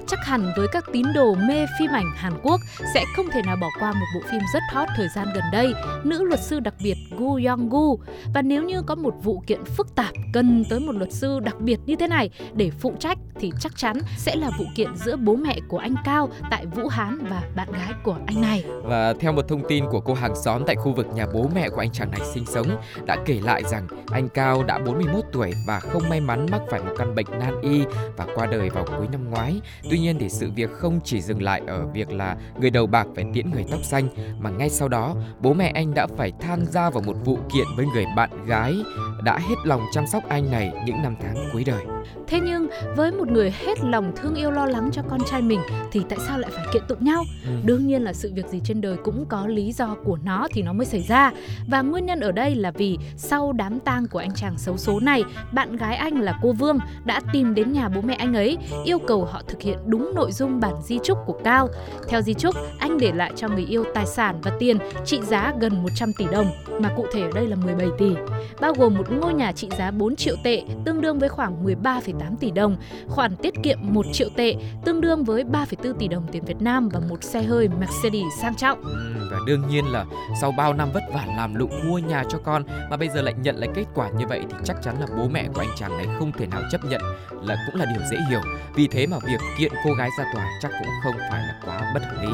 chắc 0.10 0.26
hẳn 0.26 0.52
với 0.56 0.68
các 0.68 0.86
tín 0.92 1.06
đồ 1.16 1.36
mê 1.36 1.66
phim 1.80 1.92
ảnh 1.92 2.12
Hàn 2.16 2.34
Quốc 2.44 2.62
sẽ 2.94 3.06
không 3.16 3.26
thể 3.32 3.42
nào 3.46 3.58
bỏ 3.62 3.68
qua 3.80 3.92
một 3.92 4.06
bộ 4.16 4.22
phim 4.32 4.42
rất 4.54 4.64
hot 4.74 4.88
thời 4.96 5.08
gian 5.16 5.28
gần 5.36 5.44
đây, 5.52 5.74
nữ 6.04 6.24
luật 6.24 6.40
sư 6.44 6.60
đặc 6.60 6.74
biệt 6.84 6.96
Gu 7.18 7.40
Yong 7.48 7.70
Gu. 7.70 8.00
Và 8.34 8.42
nếu 8.42 8.64
như 8.64 8.82
có 8.82 8.96
một 8.96 9.14
vụ 9.24 9.44
kiện 9.48 9.66
phức 9.66 9.96
tạp 9.96 10.14
cần 10.34 10.64
tới 10.70 10.80
một 10.80 10.96
luật 10.96 11.12
sư 11.12 11.40
đặc 11.40 11.56
biệt 11.60 11.80
như 11.86 11.96
thế 11.96 12.08
này 12.08 12.30
để 12.54 12.72
phụ 12.80 12.94
trách 13.00 13.18
thì 13.40 13.52
chắc 13.60 13.78
chắn 13.78 13.98
sẽ 14.18 14.36
là 14.36 14.50
vụ 14.60 14.66
kiện 14.76 14.96
giữa 14.96 15.16
bố 15.16 15.36
mẹ 15.36 15.60
của 15.68 15.78
anh 15.78 15.96
Cao 16.06 16.30
tại 16.52 16.66
Vũ 16.66 16.88
Hán 16.88 17.18
và 17.30 17.44
bạn 17.56 17.72
gái 17.72 17.94
của 18.04 18.16
anh 18.28 18.42
này. 18.42 18.64
Và 18.84 19.14
theo 19.20 19.32
một 19.32 19.48
thông 19.48 19.68
tin 19.68 19.86
của 19.86 20.00
cô 20.00 20.14
hàng 20.14 20.36
xóm 20.36 20.64
tại 20.68 20.76
khu 20.76 20.94
vực 20.94 21.08
nhà 21.14 21.26
bố 21.34 21.50
mẹ 21.56 21.70
của 21.70 21.82
anh 21.82 21.92
chàng 21.92 22.12
này 22.12 22.22
sinh 22.34 22.46
sống, 22.46 22.68
đã 23.06 23.18
kể 23.26 23.40
lại 23.44 23.64
rằng 23.64 23.88
anh 24.12 24.30
Cao 24.30 24.64
đã 24.64 24.80
41 24.86 25.24
tuổi 25.32 25.52
và 25.68 25.80
không 25.80 26.10
may 26.10 26.22
mắn 26.22 26.46
mắc 26.52 26.62
phải 26.70 26.82
một 26.82 26.94
căn 26.98 27.16
bệnh 27.16 27.28
nan 27.40 27.62
y 27.62 27.82
và 28.18 28.26
qua 28.36 28.46
đời 28.46 28.70
vào 28.70 28.86
cuối 28.98 29.08
năm 29.12 29.30
ngoái. 29.30 29.62
Tuy 29.90 30.00
nhiên 30.00 30.18
thì 30.20 30.30
sự 30.30 30.52
việc 30.56 30.72
không 30.72 31.00
chỉ 31.04 31.22
dừng 31.22 31.42
lại 31.42 31.62
ở 31.68 31.88
việc 31.94 32.12
là 32.12 32.36
người 32.60 32.70
đầu 32.70 32.88
bạc 32.88 33.08
phải 33.16 33.26
tiễn 33.34 33.52
người 33.52 33.66
tóc 33.72 33.80
xanh, 33.84 34.08
mà 34.40 34.50
ngay 34.50 34.70
sau 34.70 34.88
đó, 34.88 35.16
bố 35.40 35.54
mẹ 35.54 35.72
anh 35.76 35.94
đã 35.94 36.08
phải 36.18 36.32
tham 36.40 36.66
gia 36.66 36.90
vào 36.90 37.04
một 37.06 37.16
vụ 37.26 37.38
kiện 37.54 37.66
với 37.78 37.86
người 37.94 38.06
bạn 38.16 38.46
gái 38.46 38.76
đã 39.24 39.38
hết 39.38 39.56
lòng 39.64 39.82
chăm 39.94 40.08
sóc 40.08 40.24
anh 40.30 40.52
này 40.52 40.72
những 40.86 41.02
năm 41.04 41.16
tháng 41.22 41.50
cuối 41.54 41.64
đời. 41.64 41.86
Thế 42.30 42.40
nhưng 42.40 42.68
với 42.96 43.12
một 43.12 43.28
người 43.28 43.52
hết 43.52 43.84
lòng 43.84 44.12
thương 44.16 44.36
yêu 44.36 44.52
lo 44.52 44.66
lắng 44.66 44.90
cho 44.94 45.02
con 45.10 45.20
trai 45.32 45.42
mình 45.42 45.60
thì 45.92 46.02
tại 46.10 46.20
sao 46.28 46.40
lại 46.40 46.52
phải 46.54 46.66
kiện 46.74 46.84
tụng 46.88 47.06
nhau? 47.06 47.24
Ừ. 47.46 47.52
Đương 47.64 47.88
nhiên 47.88 48.04
là 48.04 48.14
sự 48.14 48.32
việc 48.36 48.48
gì 48.48 48.62
trên 48.64 48.82
đời 48.82 48.98
cũng 49.04 49.26
có 49.30 49.48
lý 49.48 49.72
do 49.72 49.96
của 50.06 50.18
nó 50.24 50.48
thì 50.52 50.62
nó 50.62 50.74
mới 50.74 50.86
xảy 50.86 51.02
ra. 51.02 51.32
Và 51.68 51.82
nguyên 51.82 52.06
nhân 52.06 52.20
ở 52.20 52.32
đây 52.32 52.56
là 52.56 52.72
vì 52.72 52.98
sau 53.18 53.54
đám 53.54 53.80
tang 53.80 54.08
của 54.08 54.20
anh 54.20 54.32
chàng 54.36 54.58
xấu 54.58 54.78
số 54.78 55.00
này, 55.00 55.24
bạn 55.52 55.76
gái 55.76 55.96
anh 55.96 56.20
là 56.22 56.40
cô 56.42 56.54
Vương 56.54 56.80
đã 57.06 57.22
tìm 57.34 57.56
đến 57.56 57.72
nhà 57.74 57.90
bố 57.90 58.02
mẹ 58.02 58.14
anh 58.14 58.34
ấy, 58.34 58.58
yêu 58.86 59.00
cầu 59.00 59.26
họ 59.26 59.42
thực 59.48 59.62
hiện 59.62 59.78
đúng 59.86 60.12
nội 60.16 60.32
dung 60.32 60.60
bản 60.60 60.74
di 60.84 61.00
chúc 61.04 61.18
của 61.26 61.40
Cao. 61.44 61.70
Theo 62.08 62.22
di 62.22 62.34
chúc, 62.34 62.56
anh 62.80 62.98
để 62.98 63.12
lại 63.12 63.32
cho 63.36 63.48
người 63.48 63.66
yêu 63.66 63.84
tài 63.94 64.06
sản 64.06 64.40
và 64.44 64.52
tiền 64.60 64.78
trị 65.06 65.20
giá 65.22 65.54
gần 65.60 65.84
100 65.84 66.14
tỷ 66.14 66.26
đồng, 66.32 66.48
mà 66.80 66.90
cụ 66.98 67.06
thể 67.14 67.22
ở 67.22 67.30
đây 67.36 67.48
là 67.48 67.56
17 67.56 67.88
tỷ, 67.98 68.16
bao 68.62 68.74
gồm 68.74 68.94
một 68.98 69.12
ngôi 69.12 69.34
nhà 69.34 69.52
trị 69.52 69.70
giá 69.78 69.92
4 69.92 70.16
triệu 70.16 70.36
tệ, 70.44 70.64
tương 70.86 71.02
đương 71.02 71.20
với 71.20 71.30
khoảng 71.30 71.66
13,8 71.66 72.19
tỷ 72.40 72.52
đồng, 72.52 72.76
khoản 73.08 73.36
tiết 73.36 73.54
kiệm 73.64 73.78
1 73.82 74.06
triệu 74.14 74.30
tệ, 74.36 74.56
tương 74.86 75.02
đương 75.02 75.24
với 75.24 75.44
3,4 75.44 75.94
tỷ 75.94 76.08
đồng 76.08 76.28
tiền 76.32 76.46
Việt 76.46 76.62
Nam 76.62 76.90
và 76.90 77.00
một 77.10 77.24
xe 77.24 77.44
hơi 77.44 77.68
Mercedes 77.80 78.34
sang 78.42 78.56
trọng. 78.56 78.84
Ừ, 78.84 79.28
và 79.32 79.38
đương 79.48 79.64
nhiên 79.70 79.86
là 79.86 80.06
sau 80.42 80.52
bao 80.52 80.74
năm 80.74 80.90
vất 80.94 81.04
vả 81.14 81.26
làm 81.38 81.56
lụng 81.56 81.72
mua 81.88 81.98
nhà 81.98 82.24
cho 82.30 82.38
con 82.38 82.64
mà 82.90 82.98
bây 82.98 83.10
giờ 83.10 83.22
lại 83.22 83.34
nhận 83.44 83.56
lại 83.56 83.70
kết 83.76 83.86
quả 83.96 84.10
như 84.10 84.26
vậy 84.30 84.42
thì 84.50 84.56
chắc 84.64 84.78
chắn 84.84 84.96
là 85.00 85.08
bố 85.18 85.28
mẹ 85.28 85.48
của 85.54 85.62
anh 85.62 85.70
chàng 85.76 85.98
này 85.98 86.08
không 86.20 86.32
thể 86.32 86.48
nào 86.48 86.62
chấp 86.72 86.86
nhận 86.86 87.02
là 87.44 87.58
cũng 87.66 87.82
là 87.82 87.86
điều 87.86 88.02
dễ 88.12 88.18
hiểu. 88.30 88.42
Vì 88.76 88.88
thế 88.88 89.08
mà 89.08 89.18
việc 89.28 89.40
kiện 89.60 89.72
cô 89.86 89.94
gái 89.94 90.10
ra 90.18 90.26
tòa 90.34 90.48
chắc 90.62 90.72
cũng 90.80 90.90
không 91.04 91.16
phải 91.32 91.42
là 91.42 91.60
quá 91.66 91.92
bất 91.94 92.04
hợp 92.04 92.22
lý. 92.22 92.32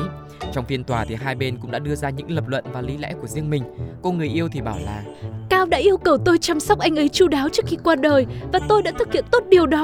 Trong 0.53 0.65
phiên 0.65 0.83
tòa 0.83 1.05
thì 1.05 1.15
hai 1.15 1.35
bên 1.35 1.57
cũng 1.57 1.71
đã 1.71 1.79
đưa 1.79 1.95
ra 1.95 2.09
những 2.09 2.31
lập 2.31 2.43
luận 2.47 2.65
và 2.73 2.81
lý 2.81 2.97
lẽ 2.97 3.13
của 3.21 3.27
riêng 3.27 3.49
mình. 3.49 3.63
Cô 4.01 4.11
người 4.11 4.27
yêu 4.27 4.49
thì 4.51 4.61
bảo 4.61 4.79
là 4.85 5.03
Cao 5.49 5.65
đã 5.65 5.77
yêu 5.77 5.97
cầu 5.97 6.17
tôi 6.17 6.37
chăm 6.37 6.59
sóc 6.59 6.79
anh 6.79 6.95
ấy 6.95 7.09
chu 7.09 7.27
đáo 7.27 7.49
trước 7.49 7.65
khi 7.67 7.77
qua 7.83 7.95
đời 7.95 8.25
và 8.53 8.59
tôi 8.69 8.83
đã 8.83 8.91
thực 8.99 9.13
hiện 9.13 9.25
tốt 9.31 9.43
điều 9.49 9.65
đó. 9.65 9.74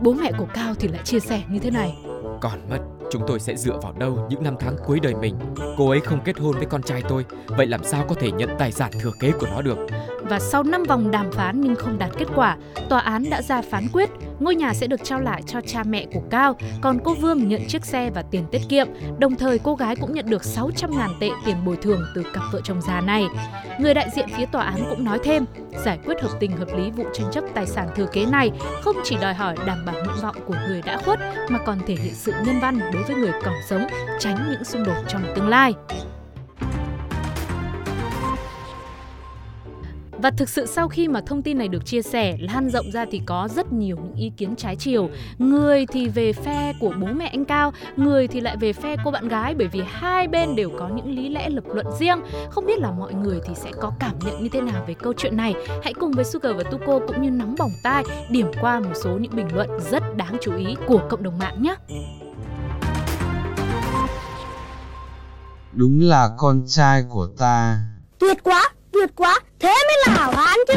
Bố 0.00 0.12
mẹ 0.12 0.32
của 0.38 0.46
Cao 0.54 0.74
thì 0.74 0.88
lại 0.88 1.00
chia 1.04 1.20
sẻ 1.20 1.42
như 1.48 1.58
thế 1.58 1.70
này. 1.70 1.98
Còn 2.40 2.70
mất 2.70 2.78
Chúng 3.10 3.22
tôi 3.26 3.40
sẽ 3.40 3.56
dựa 3.56 3.78
vào 3.82 3.92
đâu 3.98 4.26
những 4.30 4.42
năm 4.42 4.56
tháng 4.60 4.76
cuối 4.86 5.00
đời 5.00 5.14
mình? 5.14 5.36
Cô 5.78 5.90
ấy 5.90 6.00
không 6.00 6.20
kết 6.24 6.38
hôn 6.38 6.56
với 6.56 6.66
con 6.66 6.82
trai 6.82 7.02
tôi 7.08 7.24
Vậy 7.46 7.66
làm 7.66 7.84
sao 7.84 8.04
có 8.08 8.14
thể 8.14 8.30
nhận 8.30 8.50
tài 8.58 8.72
sản 8.72 8.90
thừa 9.00 9.10
kế 9.20 9.32
của 9.32 9.46
nó 9.46 9.62
được? 9.62 9.78
Và 10.22 10.38
sau 10.38 10.62
5 10.62 10.82
vòng 10.82 11.10
đàm 11.10 11.32
phán 11.32 11.60
nhưng 11.60 11.74
không 11.74 11.98
đạt 11.98 12.10
kết 12.18 12.26
quả 12.34 12.56
Tòa 12.88 13.00
án 13.00 13.30
đã 13.30 13.42
ra 13.42 13.62
phán 13.62 13.86
quyết 13.92 14.10
Ngôi 14.40 14.54
nhà 14.54 14.74
sẽ 14.74 14.86
được 14.86 15.04
trao 15.04 15.20
lại 15.20 15.42
cho 15.46 15.60
cha 15.66 15.82
mẹ 15.82 16.06
của 16.14 16.22
Cao 16.30 16.56
Còn 16.80 16.98
cô 17.04 17.14
Vương 17.14 17.48
nhận 17.48 17.62
chiếc 17.68 17.84
xe 17.84 18.10
và 18.10 18.22
tiền 18.22 18.44
tiết 18.50 18.60
kiệm 18.68 18.86
Đồng 19.18 19.36
thời 19.36 19.58
cô 19.58 19.74
gái 19.74 19.96
cũng 19.96 20.12
nhận 20.12 20.30
được 20.30 20.42
600.000 20.42 21.08
tệ 21.20 21.30
tiền 21.46 21.64
bồi 21.64 21.76
thường 21.76 22.00
từ 22.14 22.22
cặp 22.34 22.42
vợ 22.52 22.60
chồng 22.64 22.82
già 22.82 23.00
này 23.00 23.26
Người 23.80 23.94
đại 23.94 24.08
diện 24.14 24.28
phía 24.36 24.46
tòa 24.46 24.62
án 24.62 24.86
cũng 24.90 25.04
nói 25.04 25.18
thêm 25.24 25.44
Giải 25.84 25.98
quyết 26.04 26.20
hợp 26.22 26.30
tình 26.40 26.56
hợp 26.56 26.68
lý 26.76 26.90
vụ 26.90 27.04
tranh 27.14 27.30
chấp 27.32 27.44
tài 27.54 27.66
sản 27.66 27.88
thừa 27.96 28.06
kế 28.12 28.26
này 28.26 28.50
Không 28.82 28.96
chỉ 29.04 29.16
đòi 29.20 29.34
hỏi 29.34 29.56
đảm 29.66 29.84
bảo 29.86 29.94
nguyện 29.94 30.16
vọng 30.22 30.36
của 30.46 30.54
người 30.68 30.82
đã 30.82 30.98
khuất 31.04 31.18
Mà 31.48 31.58
còn 31.58 31.78
thể 31.86 31.94
hiện 31.94 32.14
sự 32.14 32.32
nhân 32.46 32.60
văn 32.60 32.80
đối 32.92 33.02
với 33.02 33.16
người 33.16 33.32
còn 33.44 33.54
sống, 33.68 33.86
tránh 34.18 34.36
những 34.50 34.64
xung 34.64 34.84
đột 34.84 34.96
trong 35.08 35.22
tương 35.36 35.48
lai. 35.48 35.74
Và 40.26 40.30
thực 40.36 40.48
sự 40.48 40.66
sau 40.66 40.88
khi 40.88 41.08
mà 41.08 41.20
thông 41.26 41.42
tin 41.42 41.58
này 41.58 41.68
được 41.68 41.86
chia 41.86 42.02
sẻ, 42.02 42.36
lan 42.40 42.70
rộng 42.70 42.90
ra 42.90 43.04
thì 43.10 43.20
có 43.26 43.48
rất 43.56 43.72
nhiều 43.72 43.96
những 43.96 44.14
ý 44.14 44.32
kiến 44.36 44.56
trái 44.56 44.76
chiều. 44.76 45.10
Người 45.38 45.86
thì 45.86 46.08
về 46.08 46.32
phe 46.32 46.72
của 46.80 46.94
bố 47.00 47.06
mẹ 47.06 47.26
anh 47.26 47.44
Cao, 47.44 47.72
người 47.96 48.28
thì 48.28 48.40
lại 48.40 48.56
về 48.56 48.72
phe 48.72 48.96
cô 49.04 49.10
bạn 49.10 49.28
gái 49.28 49.54
bởi 49.54 49.68
vì 49.68 49.82
hai 49.86 50.28
bên 50.28 50.56
đều 50.56 50.70
có 50.78 50.88
những 50.88 51.16
lý 51.16 51.28
lẽ 51.28 51.48
lập 51.48 51.64
luận 51.74 51.86
riêng. 51.98 52.20
Không 52.50 52.66
biết 52.66 52.78
là 52.78 52.90
mọi 52.90 53.14
người 53.14 53.40
thì 53.46 53.54
sẽ 53.54 53.70
có 53.80 53.92
cảm 54.00 54.14
nhận 54.24 54.42
như 54.42 54.48
thế 54.52 54.60
nào 54.60 54.84
về 54.86 54.94
câu 54.94 55.12
chuyện 55.16 55.36
này. 55.36 55.54
Hãy 55.84 55.94
cùng 55.94 56.12
với 56.12 56.24
Sugar 56.24 56.56
và 56.56 56.62
Tuko 56.62 56.98
cũng 57.06 57.22
như 57.22 57.30
nóng 57.30 57.54
bỏng 57.58 57.72
tai 57.82 58.04
điểm 58.30 58.46
qua 58.60 58.80
một 58.80 58.94
số 59.04 59.18
những 59.20 59.36
bình 59.36 59.54
luận 59.54 59.70
rất 59.90 60.16
đáng 60.16 60.36
chú 60.40 60.56
ý 60.56 60.76
của 60.86 61.00
cộng 61.10 61.22
đồng 61.22 61.38
mạng 61.38 61.62
nhé. 61.62 61.76
Đúng 65.72 66.00
là 66.00 66.30
con 66.38 66.64
trai 66.66 67.04
của 67.08 67.28
ta. 67.38 67.78
Tuyệt 68.18 68.36
quá, 68.42 68.68
tuyệt 68.92 69.10
quá, 69.16 69.40
thế 69.58 69.74
mới 69.86 69.96
là 70.06 70.12
hảo 70.12 70.32
hán 70.32 70.58
chứ. 70.68 70.74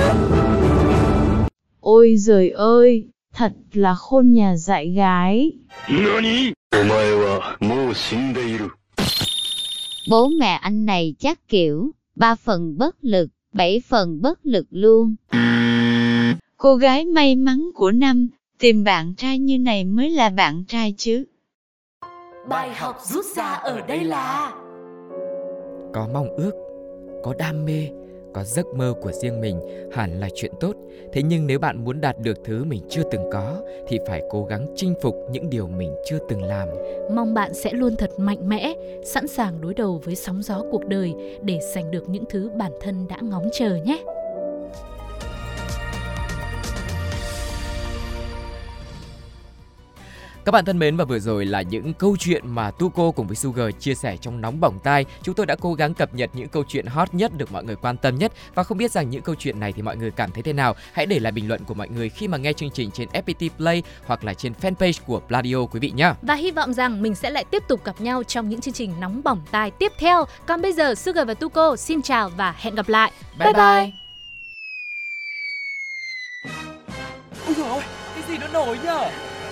Ôi 1.80 2.16
giời 2.18 2.50
ơi, 2.50 3.08
thật 3.34 3.52
là 3.74 3.96
khôn 3.96 4.32
nhà 4.32 4.56
dạy 4.56 4.90
gái. 4.90 5.52
Bố 10.10 10.30
mẹ 10.40 10.60
anh 10.62 10.86
này 10.86 11.16
chắc 11.20 11.48
kiểu 11.48 11.92
ba 12.16 12.36
phần 12.36 12.78
bất 12.78 12.96
lực, 13.02 13.30
bảy 13.54 13.82
phần 13.88 14.22
bất 14.22 14.40
lực 14.44 14.66
luôn. 14.70 15.16
Cô 16.58 16.76
gái 16.76 17.06
may 17.06 17.36
mắn 17.36 17.70
của 17.76 17.92
năm, 17.92 18.30
tìm 18.60 18.84
bạn 18.84 19.14
trai 19.18 19.40
như 19.40 19.60
này 19.60 19.86
mới 19.86 20.10
là 20.10 20.30
bạn 20.30 20.64
trai 20.68 20.94
chứ. 20.98 21.26
Bài 22.50 22.74
học 22.76 23.00
rút 23.04 23.26
ra 23.36 23.54
ở 23.54 23.82
đây 23.88 24.04
là 24.04 24.54
có 25.94 26.08
mong 26.14 26.30
ước 26.38 26.52
có 27.24 27.34
đam 27.40 27.66
mê 27.66 27.88
có 28.34 28.44
giấc 28.44 28.66
mơ 28.76 28.94
của 29.02 29.12
riêng 29.12 29.42
mình 29.42 29.60
hẳn 29.92 30.20
là 30.20 30.30
chuyện 30.36 30.52
tốt. 30.60 30.76
Thế 31.14 31.22
nhưng 31.24 31.48
nếu 31.48 31.60
bạn 31.60 31.84
muốn 31.84 32.02
đạt 32.02 32.20
được 32.20 32.38
thứ 32.44 32.64
mình 32.64 32.82
chưa 32.90 33.04
từng 33.12 33.30
có, 33.32 33.62
thì 33.88 34.00
phải 34.08 34.22
cố 34.30 34.46
gắng 34.46 34.68
chinh 34.76 34.94
phục 35.02 35.16
những 35.32 35.50
điều 35.50 35.68
mình 35.68 35.92
chưa 36.06 36.18
từng 36.30 36.44
làm. 36.44 36.70
Mong 37.12 37.34
bạn 37.34 37.54
sẽ 37.54 37.74
luôn 37.74 37.96
thật 37.96 38.10
mạnh 38.18 38.50
mẽ, 38.50 38.74
sẵn 39.04 39.28
sàng 39.28 39.62
đối 39.62 39.74
đầu 39.74 40.02
với 40.04 40.16
sóng 40.16 40.42
gió 40.44 40.64
cuộc 40.72 40.86
đời 40.86 41.14
để 41.42 41.60
giành 41.76 41.92
được 41.92 42.10
những 42.10 42.24
thứ 42.30 42.50
bản 42.58 42.72
thân 42.82 43.08
đã 43.08 43.18
ngóng 43.22 43.50
chờ 43.54 43.76
nhé. 43.76 44.04
Các 50.50 50.52
bạn 50.52 50.66
thân 50.66 50.80
mến 50.80 50.98
và 50.98 51.06
vừa 51.06 51.20
rồi 51.20 51.46
là 51.46 51.62
những 51.62 51.94
câu 51.94 52.18
chuyện 52.20 52.48
mà 52.48 52.72
Tuko 52.72 53.12
cùng 53.12 53.28
với 53.28 53.36
Sugar 53.36 53.70
chia 53.80 53.96
sẻ 53.96 54.18
trong 54.22 54.42
nóng 54.42 54.60
bỏng 54.60 54.80
tai. 54.84 55.06
Chúng 55.24 55.36
tôi 55.36 55.46
đã 55.46 55.56
cố 55.56 55.74
gắng 55.74 55.94
cập 55.94 56.16
nhật 56.16 56.30
những 56.34 56.48
câu 56.48 56.64
chuyện 56.68 56.86
hot 56.86 57.14
nhất 57.14 57.32
được 57.38 57.52
mọi 57.52 57.64
người 57.64 57.76
quan 57.76 57.98
tâm 57.98 58.16
nhất 58.18 58.32
và 58.56 58.64
không 58.64 58.78
biết 58.78 58.92
rằng 58.92 59.10
những 59.10 59.22
câu 59.22 59.36
chuyện 59.36 59.60
này 59.60 59.74
thì 59.74 59.82
mọi 59.82 59.98
người 59.98 60.12
cảm 60.12 60.32
thấy 60.32 60.44
thế 60.44 60.54
nào. 60.54 60.76
Hãy 60.94 61.06
để 61.06 61.20
lại 61.20 61.32
bình 61.32 61.48
luận 61.48 61.64
của 61.66 61.74
mọi 61.74 61.90
người 61.90 62.10
khi 62.10 62.28
mà 62.28 62.38
nghe 62.38 62.54
chương 62.54 62.70
trình 62.72 62.92
trên 62.92 63.10
FPT 63.10 63.50
Play 63.58 63.84
hoặc 64.06 64.24
là 64.24 64.34
trên 64.34 64.54
fanpage 64.62 65.00
của 65.06 65.20
Pladio 65.20 65.66
quý 65.72 65.80
vị 65.80 65.92
nhé. 65.96 66.14
Và 66.22 66.36
hy 66.36 66.52
vọng 66.52 66.74
rằng 66.74 67.02
mình 67.02 67.16
sẽ 67.16 67.30
lại 67.30 67.46
tiếp 67.52 67.64
tục 67.68 67.86
gặp 67.86 68.02
nhau 68.02 68.24
trong 68.24 68.50
những 68.50 68.62
chương 68.62 68.74
trình 68.74 68.94
nóng 69.00 69.24
bỏng 69.24 69.42
tai 69.52 69.72
tiếp 69.72 69.92
theo. 69.98 70.26
Còn 70.46 70.62
bây 70.62 70.74
giờ 70.74 70.96
Sugar 70.96 71.28
và 71.28 71.34
Tuko 71.34 71.76
xin 71.76 72.02
chào 72.02 72.30
và 72.30 72.56
hẹn 72.58 72.76
gặp 72.76 72.90
lại. 72.90 73.12
Bye 73.40 73.54
bye. 73.54 73.54
bye. 73.54 73.92
Ôi 77.46 77.56
trời 77.58 77.82
cái 78.16 78.24
gì 78.28 78.38
nó 78.38 78.48
nổi 78.48 78.78
nhở? 78.84 79.10